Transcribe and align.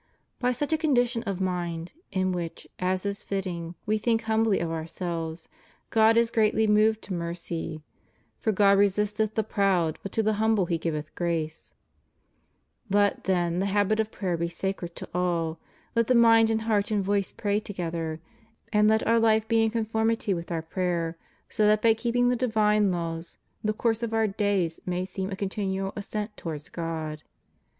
By 0.39 0.51
such 0.51 0.73
a 0.73 0.79
condition 0.79 1.21
of 1.27 1.39
mind, 1.39 1.91
in 2.11 2.31
which, 2.31 2.65
as 2.79 3.05
is 3.05 3.21
fitting, 3.21 3.75
we 3.85 3.99
think 3.99 4.23
humbly 4.23 4.59
of 4.59 4.71
ourselves, 4.71 5.47
God 5.91 6.17
is 6.17 6.31
greatly 6.31 6.65
moved 6.65 7.03
to 7.03 7.13
mercy, 7.13 7.83
for 8.39 8.51
God 8.51 8.79
resisteth 8.79 9.35
the 9.35 9.43
proud^ 9.43 9.97
hut 10.01 10.11
to 10.13 10.23
the 10.23 10.33
humble 10.41 10.65
He 10.65 10.79
giveth 10.79 11.13
grace} 11.13 11.75
Let, 12.89 13.25
then, 13.25 13.59
the 13.59 13.67
habit 13.67 13.99
of 13.99 14.09
prayer 14.11 14.35
be 14.37 14.49
sacred 14.49 14.95
to 14.95 15.09
all; 15.13 15.59
let 15.95 16.07
the 16.07 16.15
mind 16.15 16.49
and 16.49 16.63
heart 16.63 16.89
and 16.89 17.05
voice 17.05 17.31
pray 17.31 17.59
together; 17.59 18.19
and 18.73 18.87
let 18.87 19.05
our 19.05 19.19
life 19.19 19.47
be 19.47 19.61
in 19.61 19.69
conformity 19.69 20.33
with 20.33 20.51
our 20.51 20.63
prayer, 20.63 21.15
so 21.47 21.67
that 21.67 21.83
by 21.83 21.93
keeping 21.93 22.29
the 22.29 22.35
divine 22.35 22.89
laws, 22.91 23.37
the 23.63 23.71
course 23.71 24.01
of 24.01 24.15
our 24.15 24.25
days 24.25 24.79
may 24.83 25.05
seem 25.05 25.29
a 25.29 25.35
continual 25.35 25.93
ascent 25.95 26.35
towards 26.37 26.69
God. 26.69 27.21